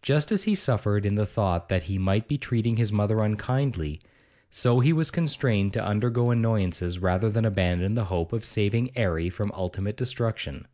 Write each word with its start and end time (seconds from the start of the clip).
Just 0.00 0.32
as 0.32 0.44
he 0.44 0.54
suffered 0.54 1.04
in 1.04 1.16
the 1.16 1.26
thought 1.26 1.68
that 1.68 1.82
he 1.82 1.98
might 1.98 2.28
be 2.28 2.38
treating 2.38 2.78
his 2.78 2.90
mother 2.90 3.20
unkindly, 3.20 4.00
so 4.50 4.80
he 4.80 4.90
was 4.90 5.10
constrained 5.10 5.74
to 5.74 5.84
undergo 5.84 6.30
annoyances 6.30 6.98
rather 6.98 7.28
than 7.28 7.44
abandon 7.44 7.92
the 7.94 8.04
hope 8.06 8.32
of 8.32 8.42
saving 8.42 8.90
'Arry 8.96 9.28
from 9.28 9.52
ultimate 9.54 9.98
destruction. 9.98 10.66